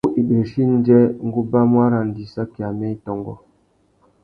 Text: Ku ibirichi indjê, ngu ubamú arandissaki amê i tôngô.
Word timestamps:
Ku 0.05 0.09
ibirichi 0.21 0.59
indjê, 0.67 0.99
ngu 1.25 1.39
ubamú 1.43 1.77
arandissaki 1.85 2.59
amê 2.69 2.87
i 2.95 3.01
tôngô. 3.05 3.35